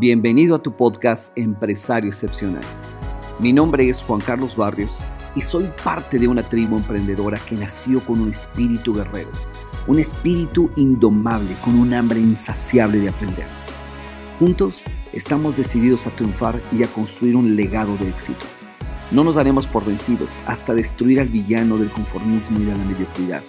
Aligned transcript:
Bienvenido 0.00 0.56
a 0.56 0.62
tu 0.62 0.72
podcast 0.72 1.36
Empresario 1.36 2.08
Excepcional. 2.08 2.62
Mi 3.38 3.52
nombre 3.52 3.86
es 3.86 4.02
Juan 4.02 4.22
Carlos 4.22 4.56
Barrios 4.56 5.04
y 5.36 5.42
soy 5.42 5.70
parte 5.84 6.18
de 6.18 6.26
una 6.26 6.48
tribu 6.48 6.78
emprendedora 6.78 7.38
que 7.46 7.54
nació 7.54 8.02
con 8.06 8.22
un 8.22 8.30
espíritu 8.30 8.94
guerrero, 8.94 9.28
un 9.86 9.98
espíritu 9.98 10.70
indomable 10.76 11.54
con 11.62 11.78
un 11.78 11.92
hambre 11.92 12.18
insaciable 12.18 12.98
de 12.98 13.10
aprender. 13.10 13.44
Juntos 14.38 14.84
estamos 15.12 15.58
decididos 15.58 16.06
a 16.06 16.16
triunfar 16.16 16.58
y 16.72 16.82
a 16.82 16.86
construir 16.86 17.36
un 17.36 17.54
legado 17.54 17.94
de 17.98 18.08
éxito. 18.08 18.46
No 19.10 19.22
nos 19.22 19.34
daremos 19.34 19.66
por 19.66 19.84
vencidos 19.84 20.40
hasta 20.46 20.72
destruir 20.72 21.20
al 21.20 21.28
villano 21.28 21.76
del 21.76 21.90
conformismo 21.90 22.58
y 22.58 22.64
de 22.64 22.72
la 22.72 22.84
mediocridad. 22.84 23.42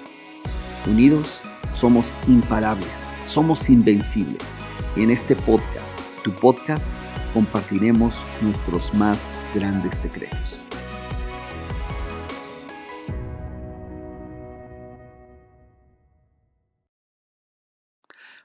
Unidos, 0.86 1.42
somos 1.72 2.18
imparables, 2.28 3.16
somos 3.24 3.70
invencibles. 3.70 4.58
Y 4.98 5.04
en 5.04 5.12
este 5.12 5.38
podcast 5.38 6.11
tu 6.24 6.32
podcast 6.32 6.96
compartiremos 7.34 8.26
nuestros 8.42 8.94
más 8.94 9.50
grandes 9.54 9.98
secretos. 9.98 10.64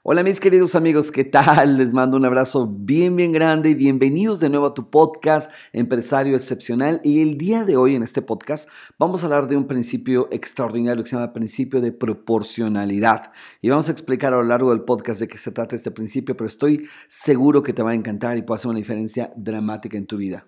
Hola 0.09 0.23
mis 0.23 0.39
queridos 0.39 0.73
amigos, 0.75 1.11
¿qué 1.11 1.25
tal? 1.25 1.77
Les 1.77 1.91
mando 1.91 2.15
un 2.15 2.23
abrazo 2.23 2.73
bien, 2.73 3.17
bien 3.17 3.33
grande 3.33 3.71
y 3.71 3.75
bienvenidos 3.75 4.39
de 4.39 4.47
nuevo 4.47 4.67
a 4.67 4.73
tu 4.73 4.89
podcast 4.89 5.51
Empresario 5.73 6.33
Excepcional. 6.33 7.01
Y 7.03 7.21
el 7.21 7.37
día 7.37 7.65
de 7.65 7.75
hoy 7.75 7.93
en 7.93 8.03
este 8.03 8.21
podcast 8.21 8.69
vamos 8.97 9.21
a 9.21 9.25
hablar 9.25 9.49
de 9.49 9.57
un 9.57 9.67
principio 9.67 10.29
extraordinario 10.31 11.03
que 11.03 11.09
se 11.09 11.17
llama 11.17 11.33
principio 11.33 11.81
de 11.81 11.91
proporcionalidad. 11.91 13.33
Y 13.61 13.67
vamos 13.67 13.89
a 13.89 13.91
explicar 13.91 14.33
a 14.33 14.37
lo 14.37 14.43
largo 14.43 14.69
del 14.69 14.85
podcast 14.85 15.19
de 15.19 15.27
qué 15.27 15.37
se 15.37 15.51
trata 15.51 15.75
este 15.75 15.91
principio, 15.91 16.37
pero 16.37 16.47
estoy 16.47 16.87
seguro 17.09 17.61
que 17.61 17.73
te 17.73 17.83
va 17.83 17.91
a 17.91 17.95
encantar 17.95 18.37
y 18.37 18.43
puede 18.43 18.59
hacer 18.59 18.69
una 18.69 18.79
diferencia 18.79 19.33
dramática 19.35 19.97
en 19.97 20.07
tu 20.07 20.15
vida. 20.15 20.45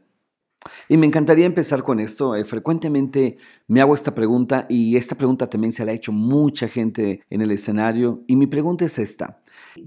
Y 0.88 0.98
me 0.98 1.06
encantaría 1.06 1.46
empezar 1.46 1.84
con 1.84 2.00
esto. 2.00 2.36
Eh, 2.36 2.44
frecuentemente 2.44 3.38
me 3.68 3.82
hago 3.82 3.96
esta 3.96 4.14
pregunta 4.14 4.66
y 4.70 4.98
esta 4.98 5.16
pregunta 5.16 5.50
también 5.50 5.72
se 5.72 5.86
la 5.86 5.92
ha 5.92 5.96
hecho 5.96 6.12
mucha 6.12 6.68
gente 6.68 7.22
en 7.30 7.42
el 7.42 7.52
escenario. 7.52 8.24
Y 8.28 8.36
mi 8.36 8.48
pregunta 8.48 8.86
es 8.86 9.00
esta. 9.00 9.42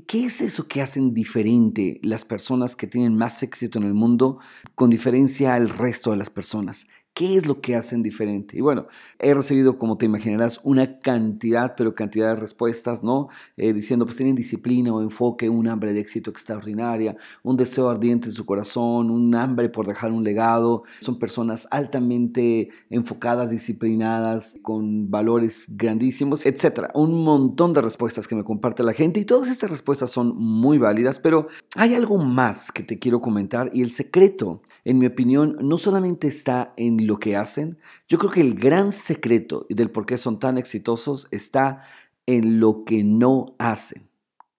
¿Qué 0.07 0.27
es 0.27 0.41
eso 0.41 0.69
que 0.69 0.81
hacen 0.81 1.13
diferente 1.13 2.01
las 2.03 2.25
personas 2.25 2.77
que 2.77 2.87
tienen 2.87 3.17
más 3.17 3.43
éxito 3.43 3.79
en 3.79 3.85
el 3.85 3.95
mundo 3.95 4.39
con 4.75 4.91
diferencia 4.91 5.55
al 5.55 5.69
resto 5.69 6.11
de 6.11 6.17
las 6.17 6.31
personas? 6.31 6.87
¿Qué 7.15 7.37
es 7.37 7.45
lo 7.45 7.61
que 7.61 7.77
hacen 7.77 8.03
diferente? 8.03 8.57
Y 8.57 8.63
bueno, 8.63 8.87
he 9.19 9.35
recibido, 9.35 9.77
como 9.77 9.99
te 9.99 10.07
imaginarás, 10.07 10.61
una 10.65 10.99
cantidad, 10.99 11.75
pero 11.77 11.95
cantidad 11.95 12.35
de 12.35 12.41
respuestas, 12.41 13.05
¿no? 13.05 13.29
Eh, 13.59 13.75
diciendo, 13.75 14.07
pues 14.07 14.17
tienen 14.17 14.35
disciplina 14.35 14.95
o 14.95 15.03
enfoque, 15.03 15.51
un 15.51 15.69
hambre 15.69 15.93
de 15.93 16.01
éxito 16.01 16.31
extraordinaria, 16.31 17.15
un 17.43 17.59
deseo 17.59 17.91
ardiente 17.91 18.29
en 18.29 18.35
su 18.35 18.47
corazón, 18.47 19.11
un 19.11 19.35
hambre 19.35 19.69
por 19.69 19.87
dejar 19.87 20.11
un 20.11 20.25
legado. 20.25 20.85
Son 21.01 21.19
personas 21.19 21.69
altamente 21.71 22.71
enfocadas, 22.89 23.51
disciplinadas, 23.51 24.57
con 24.63 25.11
valores 25.11 25.67
grandísimos, 25.69 26.47
etc. 26.47 26.89
Un 26.95 27.25
montón 27.25 27.75
de 27.75 27.83
respuestas 27.83 28.27
que 28.27 28.37
me 28.37 28.45
comparte 28.45 28.83
la 28.83 28.95
gente 28.95 29.21
y 29.21 29.27
todas 29.27 29.49
estas 29.49 29.71
respuestas 29.71 30.11
son 30.11 30.35
muy 30.35 30.79
válidas, 30.79 31.19
pero 31.19 31.49
hay 31.77 31.93
algo 31.93 32.17
más 32.17 32.73
que 32.73 32.83
te 32.83 32.99
quiero 32.99 33.21
comentar 33.21 33.71
y 33.75 33.83
el 33.83 33.91
secreto, 33.91 34.63
en 34.87 34.97
mi 34.97 35.05
opinión, 35.05 35.59
no 35.61 35.77
solamente 35.77 36.27
está 36.27 36.73
en 36.79 37.02
lo 37.07 37.19
que 37.19 37.37
hacen, 37.37 37.79
yo 38.09 38.19
creo 38.19 38.31
que 38.31 38.41
el 38.41 38.55
gran 38.55 38.93
secreto 38.93 39.67
del 39.69 39.91
por 39.91 40.07
qué 40.07 40.19
son 40.19 40.39
tan 40.39 40.59
exitosos 40.59 41.29
está 41.31 41.83
en 42.27 42.61
lo 42.61 42.85
que 42.85 43.05
no 43.05 43.55
hacen. 43.59 44.09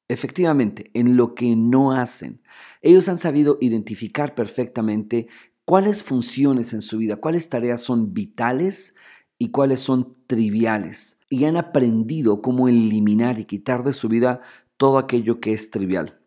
Efectivamente, 0.07 0.91
en 0.93 1.17
lo 1.17 1.33
que 1.33 1.55
no 1.55 1.93
hacen. 1.93 2.41
Ellos 2.81 3.07
han 3.07 3.17
sabido 3.17 3.57
identificar 3.61 4.35
perfectamente 4.35 5.27
cuáles 5.65 6.03
funciones 6.03 6.73
en 6.73 6.81
su 6.81 6.97
vida, 6.97 7.15
cuáles 7.17 7.49
tareas 7.49 7.81
son 7.81 8.13
vitales 8.13 8.95
y 9.39 9.49
cuáles 9.49 9.79
son 9.79 10.15
triviales. 10.27 11.19
Y 11.29 11.45
han 11.45 11.57
aprendido 11.57 12.41
cómo 12.41 12.67
eliminar 12.67 13.39
y 13.39 13.45
quitar 13.45 13.83
de 13.83 13.93
su 13.93 14.09
vida 14.09 14.41
todo 14.77 14.97
aquello 14.97 15.39
que 15.39 15.53
es 15.53 15.71
trivial. 15.71 16.22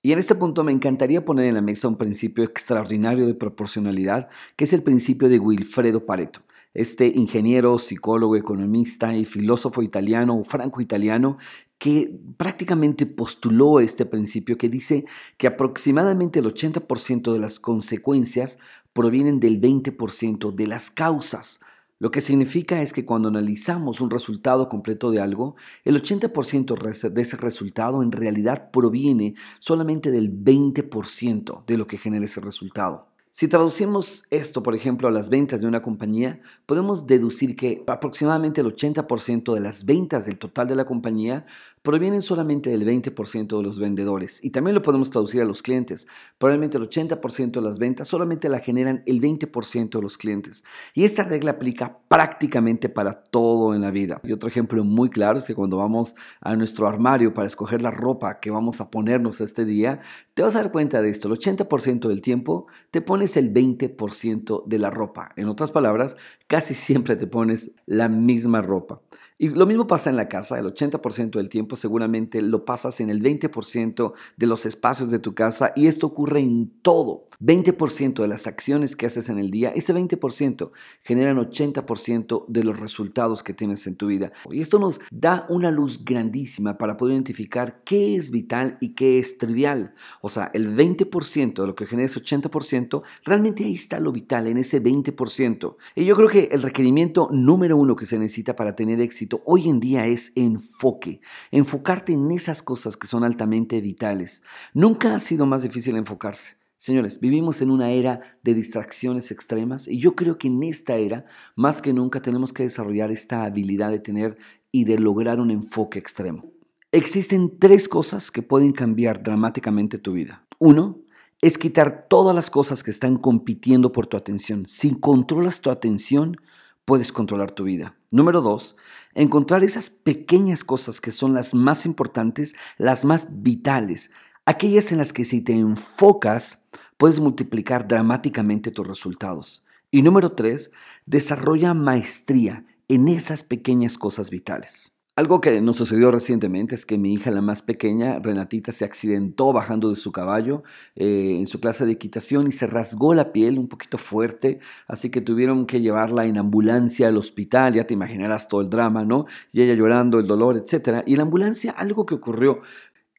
Y 0.00 0.12
en 0.12 0.20
este 0.20 0.36
punto 0.36 0.62
me 0.62 0.70
encantaría 0.70 1.24
poner 1.24 1.46
en 1.46 1.54
la 1.54 1.60
mesa 1.60 1.88
un 1.88 1.96
principio 1.96 2.44
extraordinario 2.44 3.26
de 3.26 3.34
proporcionalidad, 3.34 4.28
que 4.54 4.64
es 4.64 4.72
el 4.72 4.84
principio 4.84 5.28
de 5.28 5.40
Wilfredo 5.40 6.06
Pareto, 6.06 6.40
este 6.72 7.08
ingeniero, 7.08 7.78
psicólogo, 7.78 8.36
economista 8.36 9.16
y 9.16 9.24
filósofo 9.24 9.82
italiano 9.82 10.44
franco-italiano 10.44 11.38
que 11.78 12.16
prácticamente 12.36 13.06
postuló 13.06 13.80
este 13.80 14.06
principio 14.06 14.56
que 14.56 14.68
dice 14.68 15.04
que 15.36 15.48
aproximadamente 15.48 16.38
el 16.38 16.46
80% 16.46 17.32
de 17.32 17.38
las 17.40 17.58
consecuencias 17.58 18.58
provienen 18.92 19.40
del 19.40 19.60
20% 19.60 20.52
de 20.52 20.66
las 20.66 20.90
causas. 20.90 21.60
Lo 22.00 22.12
que 22.12 22.20
significa 22.20 22.80
es 22.80 22.92
que 22.92 23.04
cuando 23.04 23.28
analizamos 23.28 24.00
un 24.00 24.10
resultado 24.10 24.68
completo 24.68 25.10
de 25.10 25.20
algo, 25.20 25.56
el 25.84 26.00
80% 26.00 27.10
de 27.10 27.22
ese 27.22 27.36
resultado 27.36 28.04
en 28.04 28.12
realidad 28.12 28.70
proviene 28.70 29.34
solamente 29.58 30.12
del 30.12 30.32
20% 30.32 31.64
de 31.66 31.76
lo 31.76 31.88
que 31.88 31.98
genera 31.98 32.24
ese 32.24 32.40
resultado. 32.40 33.08
Si 33.38 33.46
traducimos 33.46 34.24
esto, 34.30 34.64
por 34.64 34.74
ejemplo, 34.74 35.06
a 35.06 35.12
las 35.12 35.30
ventas 35.30 35.60
de 35.60 35.68
una 35.68 35.80
compañía, 35.80 36.40
podemos 36.66 37.06
deducir 37.06 37.54
que 37.54 37.84
aproximadamente 37.86 38.62
el 38.62 38.74
80% 38.74 39.54
de 39.54 39.60
las 39.60 39.84
ventas 39.84 40.26
del 40.26 40.38
total 40.38 40.66
de 40.66 40.74
la 40.74 40.84
compañía 40.84 41.46
provienen 41.82 42.20
solamente 42.20 42.68
del 42.68 42.84
20% 42.84 43.56
de 43.56 43.62
los 43.62 43.78
vendedores. 43.78 44.44
Y 44.44 44.50
también 44.50 44.74
lo 44.74 44.82
podemos 44.82 45.10
traducir 45.10 45.40
a 45.40 45.44
los 45.44 45.62
clientes. 45.62 46.08
Probablemente 46.36 46.78
el 46.78 46.88
80% 46.88 47.52
de 47.52 47.60
las 47.60 47.78
ventas 47.78 48.08
solamente 48.08 48.48
la 48.48 48.58
generan 48.58 49.04
el 49.06 49.20
20% 49.20 49.88
de 49.88 50.02
los 50.02 50.18
clientes. 50.18 50.64
Y 50.92 51.04
esta 51.04 51.22
regla 51.22 51.52
aplica 51.52 52.00
prácticamente 52.08 52.88
para 52.88 53.22
todo 53.22 53.72
en 53.72 53.82
la 53.82 53.92
vida. 53.92 54.20
Y 54.24 54.32
otro 54.32 54.48
ejemplo 54.48 54.82
muy 54.82 55.10
claro 55.10 55.38
es 55.38 55.46
que 55.46 55.54
cuando 55.54 55.76
vamos 55.76 56.16
a 56.40 56.56
nuestro 56.56 56.88
armario 56.88 57.32
para 57.34 57.46
escoger 57.46 57.82
la 57.82 57.92
ropa 57.92 58.40
que 58.40 58.50
vamos 58.50 58.80
a 58.80 58.90
ponernos 58.90 59.40
este 59.40 59.64
día, 59.64 60.00
te 60.34 60.42
vas 60.42 60.56
a 60.56 60.62
dar 60.62 60.72
cuenta 60.72 61.00
de 61.00 61.10
esto. 61.10 61.28
El 61.28 61.38
80% 61.38 62.08
del 62.08 62.20
tiempo 62.20 62.66
te 62.90 63.00
pones 63.00 63.27
el 63.36 63.52
20% 63.52 64.64
de 64.66 64.78
la 64.78 64.90
ropa. 64.90 65.32
En 65.36 65.48
otras 65.48 65.70
palabras, 65.70 66.16
casi 66.46 66.74
siempre 66.74 67.16
te 67.16 67.26
pones 67.26 67.72
la 67.86 68.08
misma 68.08 68.62
ropa. 68.62 69.02
Y 69.40 69.50
lo 69.50 69.66
mismo 69.66 69.86
pasa 69.86 70.10
en 70.10 70.16
la 70.16 70.28
casa, 70.28 70.58
el 70.58 70.66
80% 70.66 71.30
del 71.30 71.48
tiempo 71.48 71.76
seguramente 71.76 72.42
lo 72.42 72.64
pasas 72.64 73.00
en 73.00 73.08
el 73.08 73.22
20% 73.22 74.12
de 74.36 74.46
los 74.46 74.66
espacios 74.66 75.12
de 75.12 75.20
tu 75.20 75.32
casa 75.34 75.72
y 75.76 75.86
esto 75.86 76.08
ocurre 76.08 76.40
en 76.40 76.72
todo. 76.82 77.26
20% 77.40 78.20
de 78.20 78.26
las 78.26 78.48
acciones 78.48 78.96
que 78.96 79.06
haces 79.06 79.28
en 79.28 79.38
el 79.38 79.52
día, 79.52 79.70
ese 79.70 79.94
20% 79.94 80.72
generan 81.04 81.36
80% 81.36 82.46
de 82.48 82.64
los 82.64 82.80
resultados 82.80 83.44
que 83.44 83.54
tienes 83.54 83.86
en 83.86 83.94
tu 83.94 84.08
vida. 84.08 84.32
Y 84.50 84.60
esto 84.60 84.80
nos 84.80 85.00
da 85.12 85.46
una 85.48 85.70
luz 85.70 86.04
grandísima 86.04 86.76
para 86.76 86.96
poder 86.96 87.14
identificar 87.14 87.82
qué 87.84 88.16
es 88.16 88.32
vital 88.32 88.76
y 88.80 88.96
qué 88.96 89.20
es 89.20 89.38
trivial. 89.38 89.94
O 90.20 90.28
sea, 90.28 90.50
el 90.52 90.74
20% 90.74 91.60
de 91.60 91.66
lo 91.66 91.76
que 91.76 91.86
genera 91.86 92.06
ese 92.06 92.20
80%, 92.20 93.02
realmente 93.24 93.64
ahí 93.64 93.74
está 93.74 94.00
lo 94.00 94.12
vital, 94.12 94.46
en 94.46 94.56
ese 94.56 94.82
20%. 94.82 95.76
Y 95.94 96.04
yo 96.04 96.16
creo 96.16 96.28
que 96.28 96.48
el 96.52 96.62
requerimiento 96.62 97.28
número 97.32 97.76
uno 97.76 97.96
que 97.96 98.06
se 98.06 98.18
necesita 98.18 98.56
para 98.56 98.74
tener 98.74 99.00
éxito 99.00 99.42
hoy 99.44 99.68
en 99.68 99.80
día 99.80 100.06
es 100.06 100.32
enfoque, 100.34 101.20
enfocarte 101.50 102.12
en 102.12 102.30
esas 102.30 102.62
cosas 102.62 102.96
que 102.96 103.06
son 103.06 103.24
altamente 103.24 103.80
vitales. 103.80 104.42
Nunca 104.74 105.14
ha 105.14 105.18
sido 105.18 105.46
más 105.46 105.62
difícil 105.62 105.96
enfocarse. 105.96 106.58
Señores, 106.76 107.18
vivimos 107.18 107.60
en 107.60 107.72
una 107.72 107.90
era 107.90 108.20
de 108.44 108.54
distracciones 108.54 109.32
extremas 109.32 109.88
y 109.88 109.98
yo 109.98 110.14
creo 110.14 110.38
que 110.38 110.46
en 110.46 110.62
esta 110.62 110.94
era, 110.94 111.24
más 111.56 111.82
que 111.82 111.92
nunca, 111.92 112.22
tenemos 112.22 112.52
que 112.52 112.62
desarrollar 112.62 113.10
esta 113.10 113.42
habilidad 113.42 113.90
de 113.90 113.98
tener 113.98 114.38
y 114.70 114.84
de 114.84 114.96
lograr 114.96 115.40
un 115.40 115.50
enfoque 115.50 115.98
extremo. 115.98 116.52
Existen 116.92 117.58
tres 117.58 117.88
cosas 117.88 118.30
que 118.30 118.42
pueden 118.42 118.72
cambiar 118.72 119.24
dramáticamente 119.24 119.98
tu 119.98 120.12
vida. 120.12 120.46
Uno, 120.60 121.00
es 121.40 121.58
quitar 121.58 122.06
todas 122.08 122.34
las 122.34 122.50
cosas 122.50 122.82
que 122.82 122.90
están 122.90 123.16
compitiendo 123.16 123.92
por 123.92 124.06
tu 124.06 124.16
atención. 124.16 124.66
Si 124.66 124.98
controlas 124.98 125.60
tu 125.60 125.70
atención, 125.70 126.36
puedes 126.84 127.12
controlar 127.12 127.52
tu 127.52 127.64
vida. 127.64 127.96
Número 128.10 128.40
dos, 128.40 128.76
encontrar 129.14 129.62
esas 129.62 129.90
pequeñas 129.90 130.64
cosas 130.64 131.00
que 131.00 131.12
son 131.12 131.34
las 131.34 131.54
más 131.54 131.86
importantes, 131.86 132.56
las 132.76 133.04
más 133.04 133.42
vitales, 133.42 134.10
aquellas 134.46 134.90
en 134.90 134.98
las 134.98 135.12
que 135.12 135.24
si 135.24 135.42
te 135.42 135.52
enfocas, 135.52 136.64
puedes 136.96 137.20
multiplicar 137.20 137.86
dramáticamente 137.86 138.70
tus 138.70 138.86
resultados. 138.86 139.66
Y 139.90 140.02
número 140.02 140.32
tres, 140.32 140.72
desarrolla 141.06 141.72
maestría 141.74 142.64
en 142.88 143.08
esas 143.08 143.44
pequeñas 143.44 143.96
cosas 143.96 144.30
vitales. 144.30 144.97
Algo 145.18 145.40
que 145.40 145.60
nos 145.60 145.78
sucedió 145.78 146.12
recientemente 146.12 146.76
es 146.76 146.86
que 146.86 146.96
mi 146.96 147.12
hija, 147.12 147.32
la 147.32 147.42
más 147.42 147.60
pequeña, 147.60 148.20
Renatita, 148.20 148.70
se 148.70 148.84
accidentó 148.84 149.52
bajando 149.52 149.90
de 149.90 149.96
su 149.96 150.12
caballo 150.12 150.62
eh, 150.94 151.34
en 151.40 151.46
su 151.46 151.58
clase 151.58 151.84
de 151.84 151.90
equitación 151.90 152.46
y 152.46 152.52
se 152.52 152.68
rasgó 152.68 153.14
la 153.14 153.32
piel 153.32 153.58
un 153.58 153.66
poquito 153.66 153.98
fuerte, 153.98 154.60
así 154.86 155.10
que 155.10 155.20
tuvieron 155.20 155.66
que 155.66 155.80
llevarla 155.80 156.26
en 156.26 156.38
ambulancia 156.38 157.08
al 157.08 157.16
hospital, 157.16 157.74
ya 157.74 157.84
te 157.84 157.94
imaginarás 157.94 158.46
todo 158.46 158.60
el 158.60 158.70
drama, 158.70 159.04
¿no? 159.04 159.26
Y 159.50 159.62
ella 159.62 159.74
llorando, 159.74 160.20
el 160.20 160.28
dolor, 160.28 160.56
etc. 160.56 161.02
Y 161.04 161.14
en 161.14 161.16
la 161.16 161.24
ambulancia 161.24 161.72
algo 161.72 162.06
que 162.06 162.14
ocurrió 162.14 162.60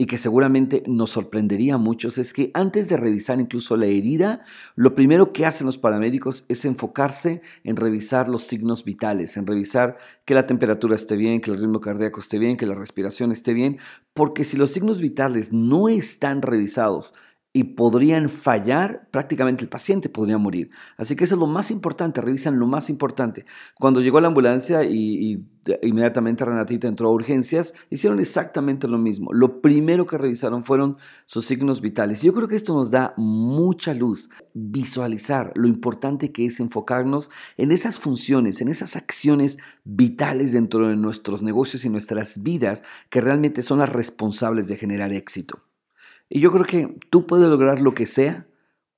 y 0.01 0.05
que 0.05 0.17
seguramente 0.17 0.81
nos 0.87 1.11
sorprendería 1.11 1.73
a 1.75 1.77
muchos 1.77 2.17
es 2.17 2.31
que 2.31 2.51
antes 2.53 2.87
de 2.87 2.95
revisar 2.95 3.41
incluso 3.41 3.75
la 3.75 3.85
herida, 3.87 4.45
lo 4.75 4.95
primero 4.95 5.29
que 5.29 5.45
hacen 5.45 5.67
los 5.67 5.77
paramédicos 5.77 6.45
es 6.47 6.63
enfocarse 6.63 7.41
en 7.65 7.75
revisar 7.75 8.29
los 8.29 8.43
signos 8.43 8.85
vitales, 8.85 9.35
en 9.35 9.45
revisar 9.45 9.97
que 10.23 10.35
la 10.35 10.47
temperatura 10.47 10.95
esté 10.95 11.17
bien, 11.17 11.41
que 11.41 11.51
el 11.51 11.59
ritmo 11.59 11.81
cardíaco 11.81 12.21
esté 12.21 12.39
bien, 12.39 12.55
que 12.55 12.65
la 12.65 12.75
respiración 12.75 13.33
esté 13.33 13.53
bien, 13.53 13.77
porque 14.13 14.45
si 14.45 14.55
los 14.55 14.71
signos 14.71 15.01
vitales 15.01 15.51
no 15.51 15.89
están 15.89 16.41
revisados, 16.41 17.13
y 17.59 17.65
podrían 17.65 18.29
fallar, 18.29 19.09
prácticamente 19.11 19.65
el 19.65 19.69
paciente 19.69 20.07
podría 20.07 20.37
morir. 20.37 20.69
Así 20.95 21.17
que 21.17 21.25
eso 21.25 21.35
es 21.35 21.39
lo 21.41 21.45
más 21.45 21.71
importante, 21.71 22.21
revisan 22.21 22.57
lo 22.57 22.67
más 22.67 22.89
importante. 22.89 23.45
Cuando 23.77 23.99
llegó 23.99 24.21
la 24.21 24.29
ambulancia 24.29 24.85
y, 24.85 25.45
inmediatamente 25.83 26.45
Renatita 26.45 26.87
entró 26.87 27.09
a 27.09 27.11
urgencias, 27.11 27.73
hicieron 27.89 28.21
exactamente 28.21 28.87
lo 28.87 28.97
mismo. 28.97 29.33
Lo 29.33 29.59
primero 29.59 30.07
que 30.07 30.17
revisaron 30.17 30.63
fueron 30.63 30.95
sus 31.25 31.47
signos 31.47 31.81
vitales. 31.81 32.21
Yo 32.21 32.33
creo 32.33 32.47
que 32.47 32.55
esto 32.55 32.73
nos 32.73 32.91
da 32.91 33.13
mucha 33.17 33.93
luz, 33.93 34.29
visualizar 34.53 35.51
lo 35.55 35.67
importante 35.67 36.31
que 36.31 36.45
es 36.45 36.61
enfocarnos 36.61 37.29
en 37.57 37.73
esas 37.73 37.99
funciones, 37.99 38.61
en 38.61 38.69
esas 38.69 38.95
acciones 38.95 39.57
vitales 39.83 40.53
dentro 40.53 40.87
de 40.87 40.95
nuestros 40.95 41.43
negocios 41.43 41.83
y 41.83 41.89
nuestras 41.89 42.41
vidas 42.41 42.83
que 43.09 43.19
realmente 43.19 43.63
son 43.63 43.79
las 43.79 43.89
responsables 43.89 44.69
de 44.69 44.77
generar 44.77 45.11
éxito. 45.11 45.59
Y 46.29 46.39
yo 46.39 46.51
creo 46.51 46.65
que 46.65 46.95
tú 47.09 47.25
puedes 47.25 47.49
lograr 47.49 47.81
lo 47.81 47.93
que 47.93 48.05
sea 48.05 48.47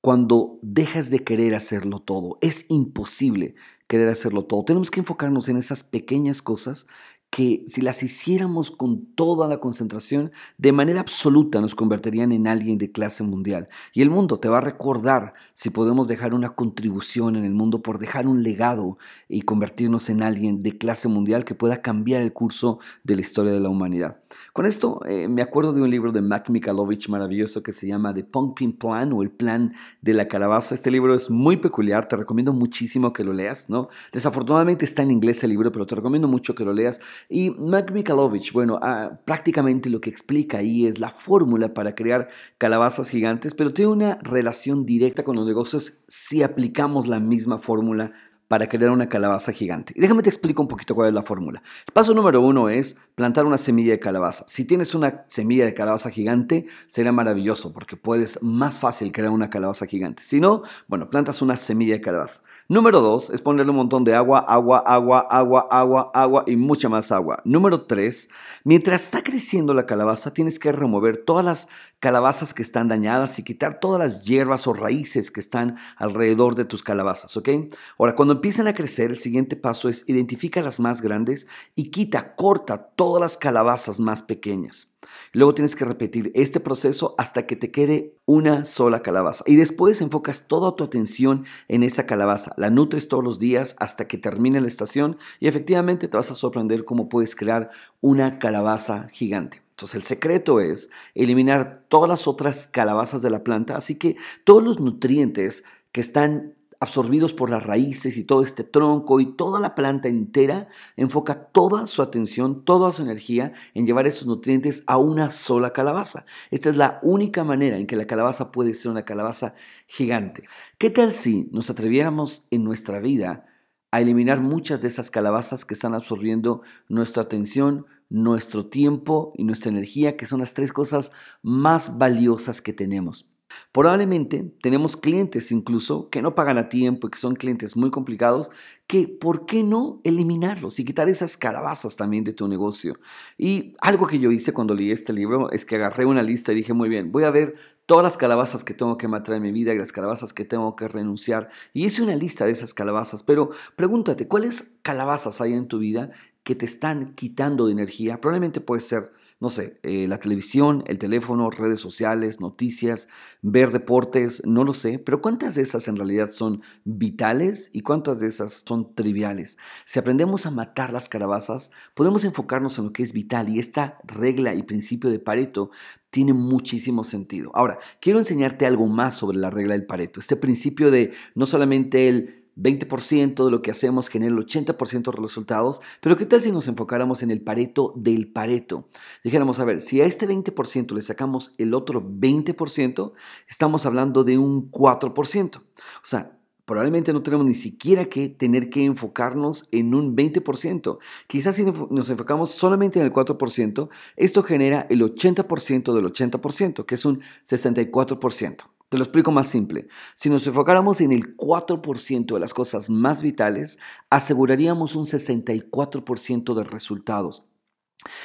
cuando 0.02 0.58
dejas 0.62 1.10
de 1.10 1.24
querer 1.24 1.54
hacerlo 1.54 1.98
todo. 1.98 2.38
Es 2.42 2.66
imposible 2.68 3.54
querer 3.86 4.08
hacerlo 4.08 4.44
todo. 4.44 4.64
Tenemos 4.64 4.90
que 4.90 5.00
enfocarnos 5.00 5.48
en 5.48 5.56
esas 5.56 5.82
pequeñas 5.82 6.42
cosas 6.42 6.86
que 7.32 7.64
si 7.66 7.80
las 7.80 8.02
hiciéramos 8.02 8.70
con 8.70 9.06
toda 9.06 9.48
la 9.48 9.56
concentración, 9.56 10.32
de 10.58 10.70
manera 10.70 11.00
absoluta 11.00 11.62
nos 11.62 11.74
convertirían 11.74 12.30
en 12.30 12.46
alguien 12.46 12.76
de 12.76 12.92
clase 12.92 13.24
mundial. 13.24 13.68
Y 13.94 14.02
el 14.02 14.10
mundo 14.10 14.38
te 14.38 14.50
va 14.50 14.58
a 14.58 14.60
recordar 14.60 15.32
si 15.54 15.70
podemos 15.70 16.08
dejar 16.08 16.34
una 16.34 16.50
contribución 16.50 17.36
en 17.36 17.46
el 17.46 17.54
mundo 17.54 17.82
por 17.82 17.98
dejar 17.98 18.26
un 18.26 18.42
legado 18.42 18.98
y 19.30 19.40
convertirnos 19.42 20.10
en 20.10 20.22
alguien 20.22 20.62
de 20.62 20.76
clase 20.76 21.08
mundial 21.08 21.46
que 21.46 21.54
pueda 21.54 21.80
cambiar 21.80 22.20
el 22.20 22.34
curso 22.34 22.80
de 23.02 23.14
la 23.14 23.22
historia 23.22 23.52
de 23.52 23.60
la 23.60 23.70
humanidad. 23.70 24.18
Con 24.52 24.66
esto 24.66 25.00
eh, 25.06 25.26
me 25.26 25.40
acuerdo 25.40 25.72
de 25.72 25.80
un 25.80 25.90
libro 25.90 26.12
de 26.12 26.20
Mac 26.20 26.50
Mikalovich 26.50 27.08
maravilloso 27.08 27.62
que 27.62 27.72
se 27.72 27.86
llama 27.86 28.12
The 28.12 28.24
Pumpkin 28.24 28.74
Plan 28.74 29.10
o 29.14 29.22
el 29.22 29.30
plan 29.30 29.72
de 30.02 30.12
la 30.12 30.28
calabaza. 30.28 30.74
Este 30.74 30.90
libro 30.90 31.14
es 31.14 31.30
muy 31.30 31.56
peculiar, 31.56 32.08
te 32.08 32.16
recomiendo 32.16 32.52
muchísimo 32.52 33.14
que 33.14 33.24
lo 33.24 33.32
leas, 33.32 33.70
¿no? 33.70 33.88
Desafortunadamente 34.12 34.84
está 34.84 35.00
en 35.00 35.10
inglés 35.10 35.42
el 35.44 35.50
libro, 35.50 35.72
pero 35.72 35.86
te 35.86 35.94
recomiendo 35.94 36.28
mucho 36.28 36.54
que 36.54 36.66
lo 36.66 36.74
leas 36.74 37.00
y 37.28 37.50
Mac 37.50 37.92
Mikalovich, 37.92 38.52
bueno, 38.52 38.78
ah, 38.82 39.20
prácticamente 39.24 39.90
lo 39.90 40.00
que 40.00 40.10
explica 40.10 40.58
ahí 40.58 40.86
es 40.86 40.98
la 40.98 41.10
fórmula 41.10 41.74
para 41.74 41.94
crear 41.94 42.28
calabazas 42.58 43.10
gigantes, 43.10 43.54
pero 43.54 43.72
tiene 43.72 43.92
una 43.92 44.18
relación 44.22 44.84
directa 44.86 45.24
con 45.24 45.36
los 45.36 45.46
negocios 45.46 46.04
si 46.08 46.42
aplicamos 46.42 47.06
la 47.06 47.20
misma 47.20 47.58
fórmula 47.58 48.12
para 48.52 48.68
crear 48.68 48.90
una 48.90 49.08
calabaza 49.08 49.50
gigante. 49.50 49.94
Y 49.96 50.02
déjame 50.02 50.22
te 50.22 50.28
explico 50.28 50.60
un 50.60 50.68
poquito 50.68 50.94
cuál 50.94 51.08
es 51.08 51.14
la 51.14 51.22
fórmula. 51.22 51.62
El 51.86 51.92
paso 51.94 52.12
número 52.12 52.42
uno 52.42 52.68
es 52.68 52.98
plantar 53.14 53.46
una 53.46 53.56
semilla 53.56 53.92
de 53.92 53.98
calabaza. 53.98 54.44
Si 54.46 54.66
tienes 54.66 54.94
una 54.94 55.24
semilla 55.26 55.64
de 55.64 55.72
calabaza 55.72 56.10
gigante, 56.10 56.66
será 56.86 57.12
maravilloso 57.12 57.72
porque 57.72 57.96
puedes 57.96 58.42
más 58.42 58.78
fácil 58.78 59.10
crear 59.10 59.30
una 59.30 59.48
calabaza 59.48 59.86
gigante. 59.86 60.22
Si 60.22 60.38
no, 60.38 60.64
bueno, 60.86 61.08
plantas 61.08 61.40
una 61.40 61.56
semilla 61.56 61.94
de 61.94 62.02
calabaza. 62.02 62.42
Número 62.72 63.02
dos 63.02 63.28
es 63.28 63.42
ponerle 63.42 63.68
un 63.68 63.76
montón 63.76 64.02
de 64.02 64.14
agua, 64.14 64.38
agua, 64.48 64.82
agua, 64.86 65.26
agua, 65.28 65.68
agua, 65.70 66.10
agua 66.14 66.44
y 66.46 66.56
mucha 66.56 66.88
más 66.88 67.12
agua. 67.12 67.42
Número 67.44 67.82
tres, 67.82 68.30
mientras 68.64 69.04
está 69.04 69.22
creciendo 69.22 69.74
la 69.74 69.84
calabaza, 69.84 70.32
tienes 70.32 70.58
que 70.58 70.72
remover 70.72 71.18
todas 71.18 71.44
las 71.44 71.68
calabazas 72.00 72.54
que 72.54 72.62
están 72.62 72.88
dañadas 72.88 73.38
y 73.38 73.42
quitar 73.42 73.78
todas 73.78 74.00
las 74.00 74.24
hierbas 74.24 74.66
o 74.66 74.72
raíces 74.72 75.30
que 75.30 75.40
están 75.40 75.76
alrededor 75.98 76.54
de 76.54 76.64
tus 76.64 76.82
calabazas, 76.82 77.36
¿ok? 77.36 77.50
Ahora, 77.98 78.16
cuando 78.16 78.32
empiezan 78.32 78.66
a 78.66 78.74
crecer, 78.74 79.10
el 79.10 79.18
siguiente 79.18 79.54
paso 79.54 79.90
es 79.90 80.08
identifica 80.08 80.62
las 80.62 80.80
más 80.80 81.02
grandes 81.02 81.48
y 81.74 81.90
quita, 81.90 82.34
corta 82.36 82.78
todas 82.78 83.20
las 83.20 83.36
calabazas 83.36 84.00
más 84.00 84.22
pequeñas. 84.22 84.91
Luego 85.32 85.54
tienes 85.54 85.76
que 85.76 85.84
repetir 85.84 86.30
este 86.34 86.60
proceso 86.60 87.14
hasta 87.18 87.46
que 87.46 87.56
te 87.56 87.70
quede 87.70 88.16
una 88.26 88.64
sola 88.64 89.02
calabaza. 89.02 89.44
Y 89.46 89.56
después 89.56 90.00
enfocas 90.00 90.46
toda 90.46 90.76
tu 90.76 90.84
atención 90.84 91.44
en 91.68 91.82
esa 91.82 92.06
calabaza. 92.06 92.54
La 92.56 92.70
nutres 92.70 93.08
todos 93.08 93.24
los 93.24 93.38
días 93.38 93.76
hasta 93.78 94.06
que 94.06 94.18
termine 94.18 94.60
la 94.60 94.68
estación 94.68 95.16
y 95.40 95.48
efectivamente 95.48 96.08
te 96.08 96.16
vas 96.16 96.30
a 96.30 96.34
sorprender 96.34 96.84
cómo 96.84 97.08
puedes 97.08 97.36
crear 97.36 97.70
una 98.00 98.38
calabaza 98.38 99.08
gigante. 99.12 99.62
Entonces 99.70 99.96
el 99.96 100.02
secreto 100.02 100.60
es 100.60 100.90
eliminar 101.14 101.84
todas 101.88 102.08
las 102.08 102.28
otras 102.28 102.66
calabazas 102.66 103.22
de 103.22 103.30
la 103.30 103.42
planta, 103.42 103.76
así 103.76 103.98
que 103.98 104.16
todos 104.44 104.62
los 104.62 104.80
nutrientes 104.80 105.64
que 105.92 106.00
están 106.00 106.54
absorbidos 106.82 107.32
por 107.32 107.48
las 107.48 107.62
raíces 107.62 108.16
y 108.16 108.24
todo 108.24 108.42
este 108.42 108.64
tronco 108.64 109.20
y 109.20 109.36
toda 109.36 109.60
la 109.60 109.76
planta 109.76 110.08
entera, 110.08 110.66
enfoca 110.96 111.44
toda 111.44 111.86
su 111.86 112.02
atención, 112.02 112.64
toda 112.64 112.90
su 112.90 113.02
energía 113.02 113.52
en 113.74 113.86
llevar 113.86 114.08
esos 114.08 114.26
nutrientes 114.26 114.82
a 114.88 114.96
una 114.96 115.30
sola 115.30 115.72
calabaza. 115.72 116.26
Esta 116.50 116.70
es 116.70 116.76
la 116.76 116.98
única 117.04 117.44
manera 117.44 117.76
en 117.76 117.86
que 117.86 117.94
la 117.94 118.08
calabaza 118.08 118.50
puede 118.50 118.74
ser 118.74 118.90
una 118.90 119.04
calabaza 119.04 119.54
gigante. 119.86 120.48
¿Qué 120.76 120.90
tal 120.90 121.14
si 121.14 121.48
nos 121.52 121.70
atreviéramos 121.70 122.48
en 122.50 122.64
nuestra 122.64 122.98
vida 122.98 123.46
a 123.92 124.00
eliminar 124.00 124.40
muchas 124.40 124.82
de 124.82 124.88
esas 124.88 125.08
calabazas 125.08 125.64
que 125.64 125.74
están 125.74 125.94
absorbiendo 125.94 126.62
nuestra 126.88 127.22
atención, 127.22 127.86
nuestro 128.08 128.66
tiempo 128.66 129.32
y 129.36 129.44
nuestra 129.44 129.70
energía, 129.70 130.16
que 130.16 130.26
son 130.26 130.40
las 130.40 130.52
tres 130.52 130.72
cosas 130.72 131.12
más 131.42 131.96
valiosas 131.98 132.60
que 132.60 132.72
tenemos? 132.72 133.31
Probablemente 133.72 134.52
tenemos 134.60 134.96
clientes 134.96 135.50
incluso 135.50 136.10
que 136.10 136.22
no 136.22 136.34
pagan 136.34 136.58
a 136.58 136.68
tiempo 136.68 137.06
y 137.06 137.10
que 137.10 137.18
son 137.18 137.36
clientes 137.36 137.76
muy 137.76 137.90
complicados, 137.90 138.50
que 138.86 139.08
¿por 139.08 139.46
qué 139.46 139.62
no 139.62 140.00
eliminarlos 140.04 140.78
y 140.78 140.84
quitar 140.84 141.08
esas 141.08 141.36
calabazas 141.36 141.96
también 141.96 142.24
de 142.24 142.32
tu 142.32 142.48
negocio? 142.48 142.98
Y 143.38 143.74
algo 143.80 144.06
que 144.06 144.18
yo 144.18 144.30
hice 144.30 144.52
cuando 144.52 144.74
leí 144.74 144.90
este 144.90 145.12
libro 145.12 145.50
es 145.50 145.64
que 145.64 145.76
agarré 145.76 146.04
una 146.04 146.22
lista 146.22 146.52
y 146.52 146.56
dije, 146.56 146.74
muy 146.74 146.88
bien, 146.88 147.10
voy 147.12 147.24
a 147.24 147.30
ver 147.30 147.54
todas 147.86 148.04
las 148.04 148.16
calabazas 148.16 148.64
que 148.64 148.74
tengo 148.74 148.96
que 148.96 149.08
matar 149.08 149.36
en 149.36 149.42
mi 149.42 149.52
vida 149.52 149.72
y 149.72 149.78
las 149.78 149.92
calabazas 149.92 150.32
que 150.32 150.44
tengo 150.44 150.76
que 150.76 150.88
renunciar. 150.88 151.48
Y 151.72 151.86
hice 151.86 152.02
una 152.02 152.16
lista 152.16 152.46
de 152.46 152.52
esas 152.52 152.74
calabazas, 152.74 153.22
pero 153.22 153.50
pregúntate, 153.76 154.28
¿cuáles 154.28 154.76
calabazas 154.82 155.40
hay 155.40 155.54
en 155.54 155.68
tu 155.68 155.78
vida 155.78 156.10
que 156.42 156.54
te 156.54 156.66
están 156.66 157.14
quitando 157.14 157.66
de 157.66 157.72
energía? 157.72 158.20
Probablemente 158.20 158.60
puede 158.60 158.82
ser 158.82 159.12
no 159.42 159.48
sé, 159.48 159.80
eh, 159.82 160.06
la 160.06 160.18
televisión, 160.18 160.84
el 160.86 161.00
teléfono, 161.00 161.50
redes 161.50 161.80
sociales, 161.80 162.40
noticias, 162.40 163.08
ver 163.42 163.72
deportes, 163.72 164.46
no 164.46 164.62
lo 164.62 164.72
sé, 164.72 165.00
pero 165.00 165.20
¿cuántas 165.20 165.56
de 165.56 165.62
esas 165.62 165.88
en 165.88 165.96
realidad 165.96 166.30
son 166.30 166.62
vitales 166.84 167.68
y 167.72 167.80
cuántas 167.80 168.20
de 168.20 168.28
esas 168.28 168.62
son 168.64 168.94
triviales? 168.94 169.58
Si 169.84 169.98
aprendemos 169.98 170.46
a 170.46 170.52
matar 170.52 170.92
las 170.92 171.08
carabazas, 171.08 171.72
podemos 171.94 172.22
enfocarnos 172.22 172.78
en 172.78 172.84
lo 172.84 172.92
que 172.92 173.02
es 173.02 173.12
vital 173.12 173.48
y 173.48 173.58
esta 173.58 173.98
regla 174.04 174.54
y 174.54 174.62
principio 174.62 175.10
de 175.10 175.18
Pareto 175.18 175.72
tiene 176.10 176.34
muchísimo 176.34 177.02
sentido. 177.02 177.50
Ahora, 177.52 177.80
quiero 178.00 178.20
enseñarte 178.20 178.64
algo 178.64 178.86
más 178.86 179.16
sobre 179.16 179.38
la 179.38 179.50
regla 179.50 179.74
del 179.74 179.86
Pareto, 179.86 180.20
este 180.20 180.36
principio 180.36 180.92
de 180.92 181.12
no 181.34 181.46
solamente 181.46 182.06
el 182.06 182.41
20% 182.56 183.44
de 183.44 183.50
lo 183.50 183.62
que 183.62 183.70
hacemos 183.70 184.08
genera 184.08 184.34
el 184.34 184.38
80% 184.38 185.02
de 185.02 185.12
los 185.12 185.30
resultados, 185.30 185.80
pero 186.00 186.16
¿qué 186.16 186.26
tal 186.26 186.40
si 186.40 186.52
nos 186.52 186.68
enfocáramos 186.68 187.22
en 187.22 187.30
el 187.30 187.40
pareto 187.40 187.92
del 187.96 188.30
pareto? 188.30 188.88
Dijéramos, 189.24 189.58
a 189.60 189.64
ver, 189.64 189.80
si 189.80 190.00
a 190.00 190.06
este 190.06 190.28
20% 190.28 190.94
le 190.94 191.02
sacamos 191.02 191.54
el 191.58 191.74
otro 191.74 192.02
20%, 192.02 193.12
estamos 193.48 193.86
hablando 193.86 194.24
de 194.24 194.38
un 194.38 194.70
4%. 194.70 195.56
O 195.56 195.62
sea, 196.02 196.38
probablemente 196.64 197.12
no 197.12 197.22
tenemos 197.22 197.46
ni 197.46 197.54
siquiera 197.54 198.06
que 198.06 198.28
tener 198.28 198.70
que 198.70 198.84
enfocarnos 198.84 199.68
en 199.72 199.94
un 199.94 200.16
20%. 200.16 200.98
Quizás 201.26 201.56
si 201.56 201.64
nos 201.64 202.10
enfocamos 202.10 202.50
solamente 202.50 202.98
en 202.98 203.06
el 203.06 203.12
4%, 203.12 203.88
esto 204.16 204.42
genera 204.42 204.86
el 204.88 205.02
80% 205.02 205.94
del 205.94 206.04
80%, 206.06 206.84
que 206.84 206.94
es 206.94 207.04
un 207.04 207.20
64%. 207.46 208.64
Te 208.92 208.98
lo 208.98 209.04
explico 209.04 209.32
más 209.32 209.48
simple. 209.48 209.88
Si 210.14 210.28
nos 210.28 210.46
enfocáramos 210.46 211.00
en 211.00 211.12
el 211.12 211.34
4% 211.34 212.34
de 212.34 212.38
las 212.38 212.52
cosas 212.52 212.90
más 212.90 213.22
vitales, 213.22 213.78
aseguraríamos 214.10 214.96
un 214.96 215.06
64% 215.06 216.54
de 216.54 216.62
resultados. 216.62 217.48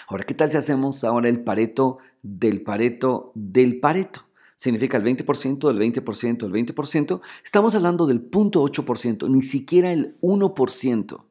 Ahora, 0.10 0.26
¿qué 0.26 0.34
tal 0.34 0.52
si 0.52 0.58
hacemos 0.58 1.06
ahora 1.06 1.30
el 1.30 1.42
pareto 1.46 2.00
del 2.22 2.64
pareto 2.64 3.32
del 3.34 3.80
pareto? 3.80 4.24
Significa 4.58 4.98
el 4.98 5.06
20% 5.06 5.74
del 5.74 5.80
20% 5.80 6.38
del 6.40 6.52
20%. 6.52 7.22
Estamos 7.46 7.74
hablando 7.74 8.06
del 8.06 8.30
0.8%, 8.30 9.30
ni 9.30 9.44
siquiera 9.44 9.94
el 9.94 10.20
1%. 10.20 11.26